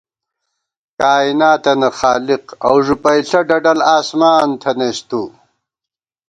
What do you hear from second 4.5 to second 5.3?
تھنَئیس تُو